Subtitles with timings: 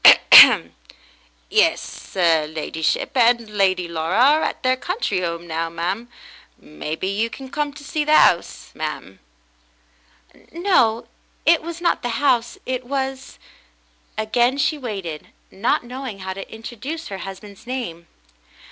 [1.51, 6.09] "Yes, 'er ladyship and Lady Laura are at their country 'ome now, ma'm.
[6.57, 9.19] Maybe you came to see the 'ouse, ma'm.?"
[10.51, 11.05] "No,
[11.45, 13.37] it was not the house— it was
[14.17, 18.07] —"Again she waited, not knowing how to introduce her husband's name.